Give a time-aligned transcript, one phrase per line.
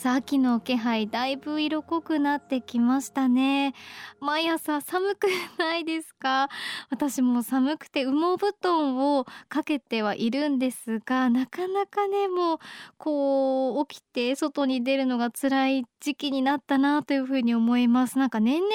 [0.00, 3.74] さあ秋の気配だいぶ色濃くなってきましたね。
[4.18, 5.26] 毎朝寒く
[5.58, 6.48] ないですか？
[6.88, 12.58] 私も寒くて羽毛布団をかけてはいるんですがなかなかねもう
[12.96, 18.16] こう起きて外に出るのが辛い時期になったなというふうに思います。
[18.16, 18.72] なんか年々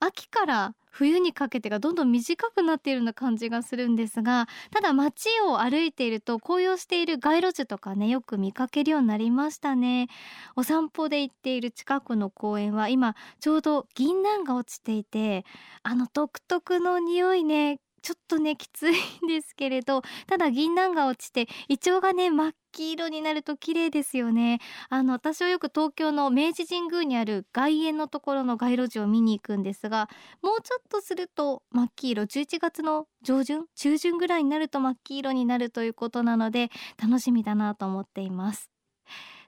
[0.00, 10.08] 秋から冬にかけてがどんどん短くなっているような感じがするんですがただ街を歩いていると紅葉している街路樹とかねよく見かけるようになりましたね。
[10.54, 15.44] お散歩で行っている近くの公園は今ちょうど銀杏が落ちていて
[15.82, 24.60] あの独特の匂いねちょっとねきついんですけれど ただ銀杏が落ちてイチョウがね真っ黄色になると綺麗ですよね。
[24.88, 30.08] あの私はよく東京の明治神宮にある外苑のところの街路樹を見に行くんですが
[30.40, 38.70] もうちょっとすると真っ黄色11月の上旬中旬ぐらいになると真っ黄色になるということなので楽しみだなと思っています。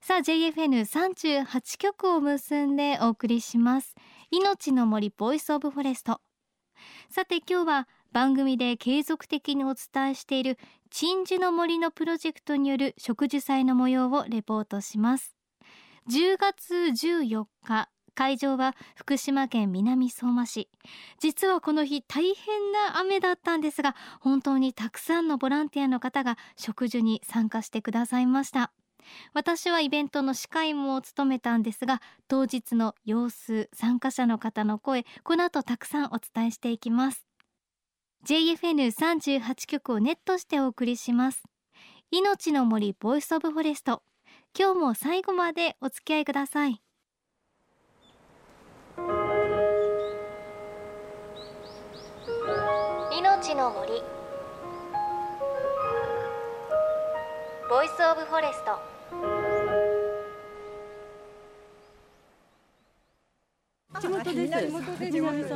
[0.00, 3.94] さあ JFN38 局を結んでお送りします。
[4.30, 6.20] 命の森 Voice of Forest。
[7.08, 10.56] さて今日は番組で継続的にお伝えしている
[10.88, 15.34] 鎮守の森のプロジェクトによる植樹祭の模様をレポートします。
[16.08, 20.68] 10月14日会場は福島県南相馬市。
[21.18, 28.70] 実はこの日大変な雨だったんですが本当にたくさんのボランティアの方が植樹に参加してくださいました。
[29.32, 37.26] 私はイベントの司会も務めたんですが当日の様子参加者の方の声この後たくさんお伝えしていきます。
[38.24, 41.42] JFN38 局をネットしてお送りします。
[42.10, 44.02] 命の森 Voice of Forest。
[44.58, 46.80] 今日も最後までお付き合いください。
[53.12, 53.92] 命の森。
[57.68, 59.43] Voice of Forest。
[64.00, 65.10] 地元です。
[65.10, 65.54] 地元です。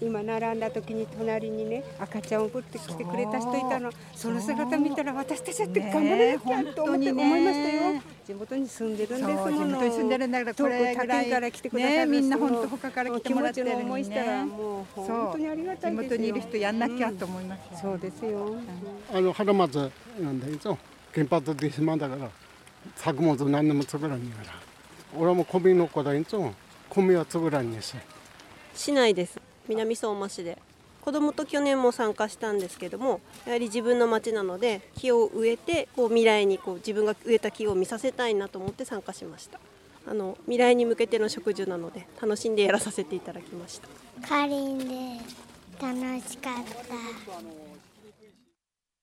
[0.00, 3.90] 今並んだ時に隣にね赤ちゃんを送ってきてくれた人いたの。
[4.14, 8.02] その姿見たら私たちだって頑張らなきゃと思って思いましたよ。
[8.26, 9.50] 地元に住んでるんですもの。
[9.50, 12.06] 地元に住んでるんだからこれぐらいから来てください。
[12.06, 17.80] みんな本当他から来てもらってる思いしたらもう本当にありがたい地元にいる人やんなきゃと思います。
[17.80, 18.56] そうですよ。
[19.14, 20.78] あの春松なんだけど
[21.14, 22.28] 原発で島だから
[22.96, 24.52] 作物何でも作らんから。
[25.16, 26.52] 俺も米の子だけど。
[26.90, 27.96] 米は作らんです
[28.74, 29.40] 市内です。
[29.68, 30.58] 南相馬市で。
[31.00, 39.60] 子供と去年も参加したんですけどもやはり自分の町なので木を植えてこう未来にこう自分が植えた木を見させたいなと思って参加しました。
[40.08, 43.80] あの未来に向けての植樹なので楽しんでやらさせていただきまし
[44.20, 44.28] た。
[44.28, 44.84] かりんで
[45.80, 45.94] 楽
[46.28, 46.94] しかった。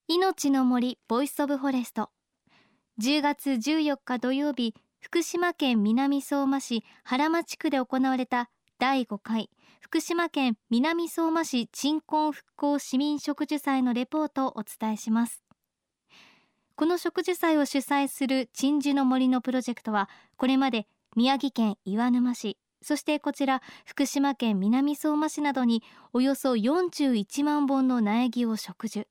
[0.07, 2.09] 命の森 Voice of Forest。
[3.01, 4.75] 10月14日土曜日
[5.05, 8.49] 福島県南相馬市原町区で行われた
[8.79, 9.49] 第5回
[9.81, 15.43] 福島県南相馬市鎮魂復興市民植樹祭のレポートをお伝えします。
[16.75, 20.87] この植樹祭を主催する鎮守の森のプロジェクトはこれまで
[21.17, 25.83] 宮城県岩沼市そしてこちら福島県南相馬市などに
[26.13, 29.05] およそ41万本の苗木を植樹。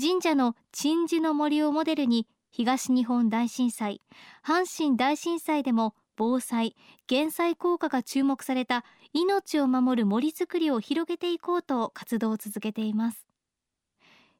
[0.00, 4.02] 神社の鎮守の森をモデルに東日本大震災。
[4.46, 6.76] 阪神大震災でも防災
[7.06, 13.26] 減災効果が注目された命を守る森づくりを広げていこうと活動を続けています。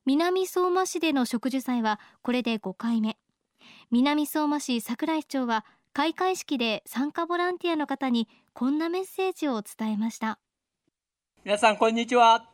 [0.04, 3.16] 南相馬市での植樹祭はこれで5回目。
[3.90, 10.38] 南相馬市桜井市長は開会式で参加ボランティアの方にこんなメッセージを伝えました。
[11.44, 12.46] 皆さんこんにちは。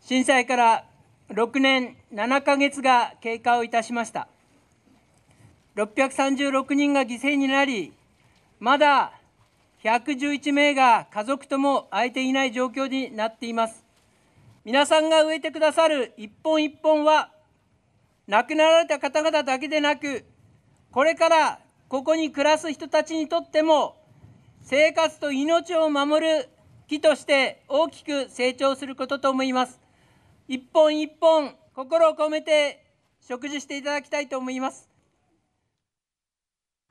[0.00, 0.93] 震災から
[1.34, 4.28] 6年7ヶ月が経過をいたしました。
[5.74, 7.92] 636人が犠牲になり、
[8.60, 9.12] まだ
[9.82, 13.84] 111名が家族とも会えていない状況になっています。
[14.64, 17.30] 皆さんが植えてくださる一本一本は、
[18.28, 20.24] 亡くなられた方々だけでなく、
[20.92, 21.58] これから
[21.88, 23.96] ここに暮らす人たちにとっても、
[24.62, 26.48] 生活と命を守る
[26.86, 29.83] 木として大きく成長することと思います。
[30.46, 32.84] 一本一本心を込めて
[33.20, 34.90] 植樹していただきたいと思います。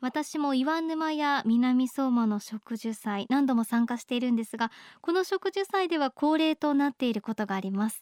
[0.01, 4.69] 私も岩沼や南相馬の植樹祭何度も参加しているんですが
[4.99, 8.01] この植樹祭では恒例となっていることがあります。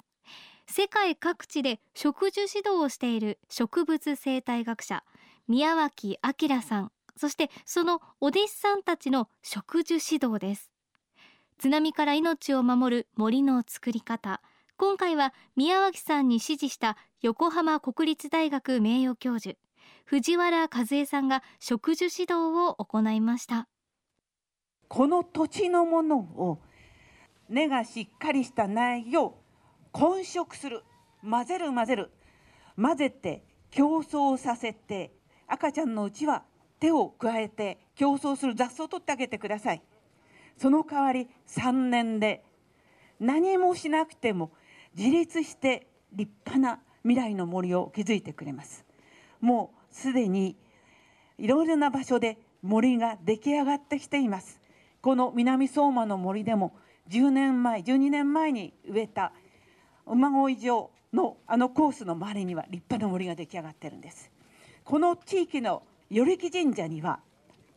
[0.68, 5.04] 世界各地で植樹指導をしている植物生態学者
[5.48, 10.72] 宮脇明さんそしてそのお弟子さんたちの植樹指導です。
[11.60, 14.42] 津波から命を守る森の作り方
[14.82, 19.56] 今回は宮脇さんに指示した横浜国立大学名誉教授
[20.06, 22.34] 藤原和恵さんが植樹指導
[22.68, 23.68] を行いました。
[24.88, 26.64] この土地のものを
[27.48, 29.38] 根がしっかりした苗を
[29.92, 30.82] 混植する
[31.30, 32.12] 混ぜる混ぜる。
[32.76, 35.14] 混ぜて競争させて
[35.46, 36.42] 赤ちゃんのうちは
[36.80, 39.84] 手を加えて競争する雑草を取ってあげてください。
[40.58, 42.44] その代わり3年で
[43.20, 44.50] 何もしなくても
[44.98, 48.86] 自立して立派な未来の森を築いてくれます。
[49.40, 50.56] もうすでに
[51.38, 54.60] いろいろな場所で森が出来上がってきています。
[55.02, 56.76] この南相馬の森でも
[57.10, 59.34] 10年前12年前に植えた
[60.06, 64.32] 馬越城のあのコースの周りには立派な森が出来上がってるんです。
[64.84, 67.20] この地域の与力神社には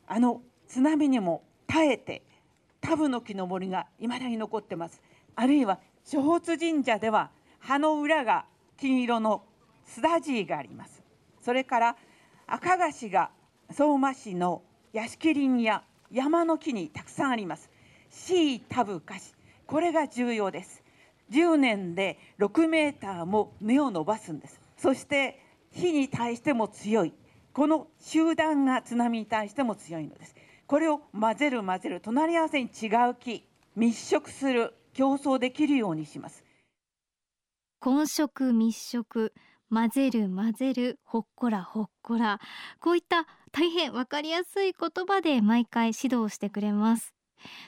[0.07, 2.23] あの津波にも耐えて
[2.81, 5.01] タブの木の森がいまだに残ってます。
[5.37, 8.45] あるいは諸発神社では葉の裏が
[8.79, 9.43] 金色の
[9.87, 11.03] スダジーがあります。
[11.43, 11.97] それから
[12.47, 13.31] 赤菓子が
[13.71, 14.63] 相馬市の
[14.93, 17.71] 屋敷林や山の木にたくさんあります。
[18.11, 19.35] シータブ菓子
[19.67, 20.83] これが重要です。
[21.31, 24.61] 10年で6メーターも根を伸ばすんです。
[24.77, 25.41] そして
[25.73, 27.15] 火に対しても強い。
[27.55, 30.35] この集団が津波に対しても強いのです。
[30.67, 33.43] これを混ぜる混ぜる隣り合わせに違う木
[33.75, 34.75] 密植する。
[34.95, 36.45] 競争できるようにします。
[37.81, 39.35] 混植密植
[39.71, 42.41] 混ぜる混ぜるほっこらほっこら。
[42.81, 47.15] こういった大変わかりやすい言葉で毎回指導してくれます。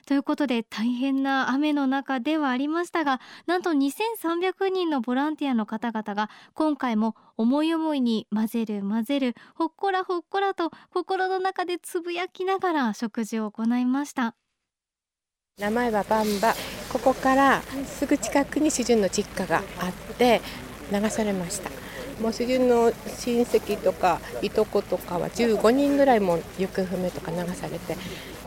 [0.06, 14.34] ということで大変な雨の中ではありましたがなんと2300人のボランティアの方々が今回も思い思いに混ぜる混ぜるほっこらほっこらと心の中でつぶやきながら食事を行いました。
[15.58, 16.55] 名前はバンバ
[16.96, 20.40] ここからすぐ近くに主人の実家があって
[20.90, 21.70] 流されました。
[22.22, 27.98] もう主人の親戚とかいとことかは15人ぐらいも行方不明とか流されて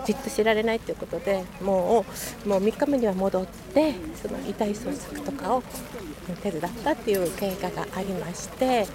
[0.04, 2.04] じっと知られないということでも
[2.46, 5.62] うもう3日目には戻ってその遺体捜索とかを
[6.42, 8.88] 手伝ったっていう経過がありまして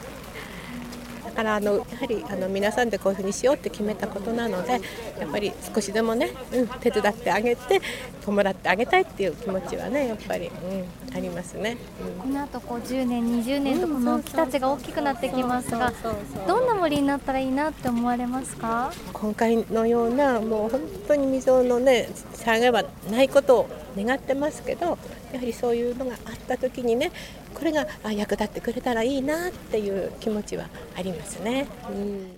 [1.34, 4.80] からあのやはりあの皆さんでこういうふうにしようって決めたことなので
[5.18, 7.80] やっぱり少しでもね、うん、手伝ってあげて
[8.24, 15.92] 弔ってあげたいっていう気持ちはねやっぱり、うん、ありますね、うん、この後こう10年20年とこの木たちが大きくなってきますが
[16.46, 18.92] どんな森になったらいいなって思われますか？
[19.12, 24.98] 今回のようなもう本当に未曾有のね災害はないことを願ってますけど
[25.32, 27.10] やはりそういうのがあった時にね
[27.54, 30.66] これが役立ってくれたらいいなっていう気持ちは
[30.96, 32.30] ありますね、うん、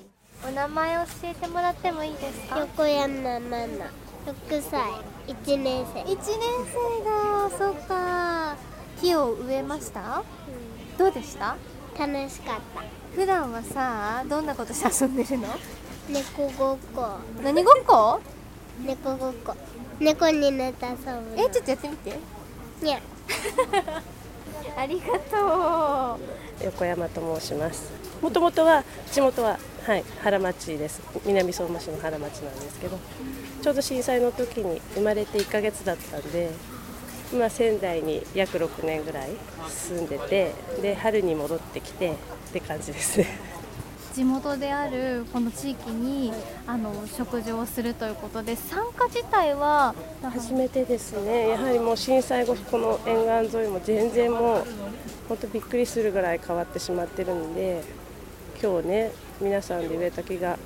[0.48, 2.58] お名前教えてもらってもいいですか？
[2.60, 3.66] 横山ママ
[4.50, 4.80] 6歳。
[5.28, 6.00] 1年生。
[6.00, 8.56] 1年生だそっか。
[9.00, 11.56] 木を植えました、うん、どうでした？
[11.98, 12.82] 楽しかった。
[13.14, 15.48] 普段はさどんなことして遊んでるの？
[16.08, 17.08] 猫ごっこ。
[17.42, 18.20] 何ごっこ？
[18.84, 19.54] 猫ごっこ。
[19.98, 21.02] 猫に寝た遊ぶ
[21.36, 22.18] えちょっとやってみて。
[22.82, 23.00] にゃ
[24.76, 26.64] ありがとう。
[26.64, 27.92] 横山と申します。
[28.22, 31.02] もともとは地元ははい原町です。
[31.24, 32.98] 南相馬市の原町なんですけど
[33.62, 36.50] ちょうど震災の時に生まれて1ヶ月だったんで
[37.32, 39.30] 今仙台に約6年ぐらい
[39.68, 42.14] 住んでてで春に戻ってきてっ
[42.52, 43.55] て感じですね。
[44.16, 46.32] 地元であるこの地域に
[46.66, 51.50] あの食事をするということで参加自体は初めてですね。
[51.50, 54.64] やはりもう震災後この沿岸沿いも全然もう
[55.28, 57.82] 本当びっくりするぐらい変わってしまってるんで
[58.62, 60.58] 今日ね皆さんで植えた木が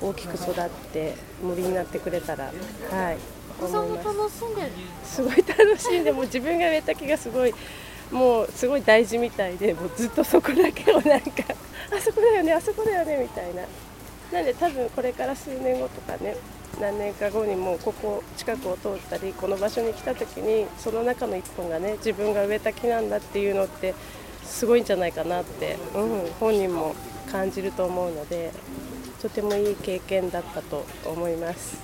[0.00, 2.44] 大きく育って森になってくれたら
[2.90, 3.18] はい。
[3.60, 4.68] お子さんも楽しんでる。
[5.04, 7.54] すごい楽しんでも自分が植えた木がすごい
[8.10, 11.44] もうすごい大事みたいでもうずっとそこだけをなんか
[11.96, 13.62] あそこだよねあそこだよねみたいな。
[14.32, 16.36] なんで多分これから数年後とかね
[16.80, 23.94] 何年か後にもうここ近くを通ったりこの場所に来た時にその中の1本がね自分が植えた木なんだっていうのって
[24.42, 26.94] すごいんじゃないかなって、うん、本人も
[27.30, 28.50] 感じると思うので
[29.22, 31.78] とてもいい経験だったと思います。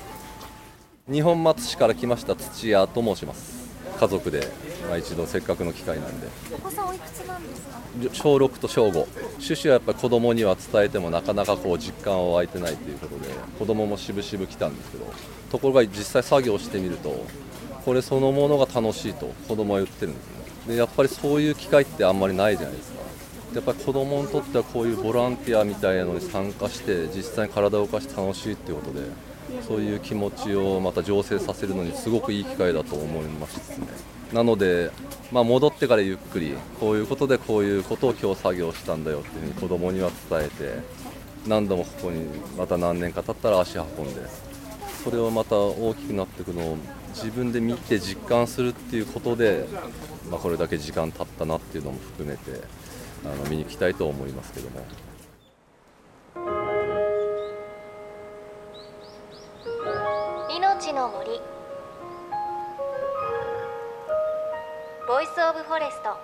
[1.10, 3.59] 日本松市から来ました土屋と申します。
[4.00, 4.48] 家族で、
[4.88, 6.26] まあ、一度せっかくの機会なんで。
[6.54, 7.80] お子さんおいくつなんですか？
[8.14, 13.28] 小6と小5趣旨はやっぱり子供には伝えてもなかなかこう実感は湧いてないということで
[13.58, 15.12] 子供もしぶしぶ来たんですけど
[15.50, 17.26] ところが実際作業してみると
[17.84, 20.26] これそのものが楽しいと子供は言ってるんです
[20.68, 20.74] ね。
[20.74, 23.00] でやっぱりそういう機会ってあんまりないじゃないですか。
[23.54, 29.06] やっぱり子どもにとってはこういうボランティアみたいなのに参加して実際に体を動かして楽しいっていうことで
[29.66, 33.86] そういう気持ちをまた醸成させるのにすごくいい機会だと思いますね
[34.32, 34.90] なので、
[35.32, 40.78] まあ、戻ってからゆっくりこういうことでこういうことを今日作業したんだよっていうふうに子どもには伝えて
[41.46, 42.26] 何度もここに
[42.56, 44.22] また何年か経ったら足運んで
[45.02, 46.76] それをまた大きくなっていくのを
[47.14, 49.66] 自分で見て実感するっていうことで、
[50.30, 52.62] まあ、これだけ時間経ったなっていうのも含めて
[53.24, 54.84] あの見に行きたいと思いますけども。
[65.10, 66.16] Voice of Forest。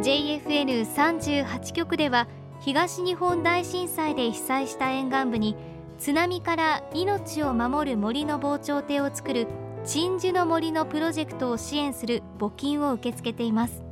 [0.00, 2.28] JFN38 局では
[2.60, 5.56] 東日本大震災で被災した沿岸部に
[5.98, 9.48] 津波から命を守る森の防潮堤を作る
[9.84, 13.82] 鎮守の森のプロジェクトを支援する募金を受け付けています。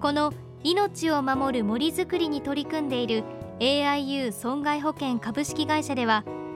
[0.00, 0.32] この
[0.64, 3.22] 命を守る森づくりに取り組んでいる
[3.60, 6.24] AIU 損害保険株式会社では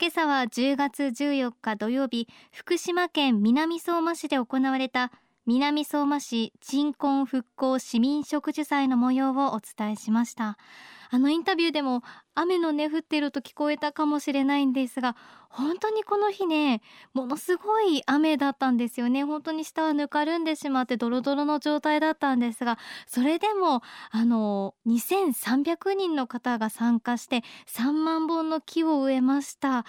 [0.00, 5.12] 今朝は10月14日土曜日福島県南相馬市で行われた
[5.46, 10.58] 南相馬市鎮魂復興市民植樹祭の模様をお伝えしました。
[11.10, 12.02] あのインタビューでも
[12.34, 15.16] 雨のね降ってると聞こえたかもしれないんですが
[15.48, 16.80] 本当にこの日ね
[17.12, 19.24] ものすごい雨だったんですよね。
[19.24, 29.84] 本当に下はぬかるんでしまってドロドロの状態だったんですがそれでもあの2300人の方が参加して3万本の木を植えました。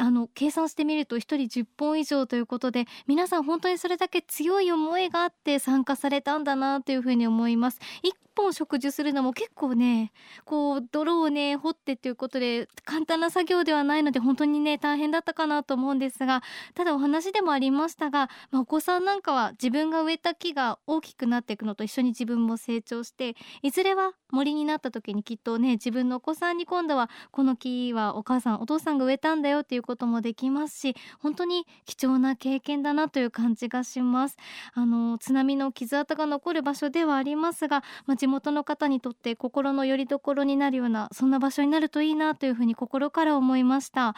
[0.00, 7.80] あの計算してみると1人10本以上ということで皆さん本当にそれだけ強い思いがあって参加されたんだなというふうに思います。
[8.04, 10.12] 1本植樹するのも結構ね
[10.44, 16.42] こう泥をね掘ってということで簡単な作業ではないので本当にね大変だったかなと思うんですが
[16.74, 34.36] ただお話でもありましたが、まあ、お子さんなんかは自分が植えた木が大きくなっていくのと一緒に自分も成長していずれは森になった時にきっとね自分のお子さんに今度はこの木はお母さんお父さんが植えたんだよっていうこともできますし本当に貴重な経験だなという感じがします。
[34.74, 44.14] あの津波の傷跡が残る場所ではありますが、まあ、地元の方にとって心の拠り所になるようなそんな場所になるといいなというふうに心から思いました。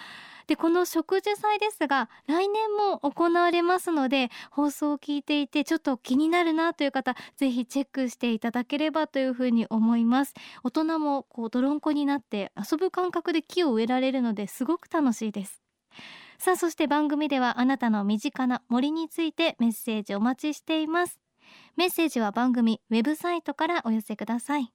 [0.47, 10.35] でこの植樹祭ですが来年も行われますので放送を聞いていてちょっと気になるなという方ぜひチェックしていただければというふうに思います。
[10.65, 15.63] 大人もこう泥んこになって遊ぶ感覚で木を植えられるのですごく楽しいです。
[16.39, 21.21] さあそして番組ではあなたの身近な森についてメッセージお待ちしています。
[21.77, 24.73] メッセージは番組ウェブサイトからお寄せください。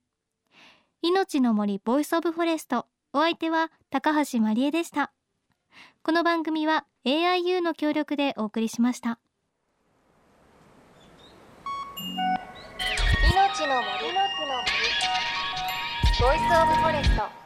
[1.01, 2.87] 命の森 Voice of Forest。
[3.13, 5.13] お相手は高橋真理恵でした。
[6.03, 9.19] この番組は AIU の協力でお送りしました。
[13.31, 14.13] 命の森。
[14.13, 14.35] の森。
[16.19, 17.44] Voice of Forest。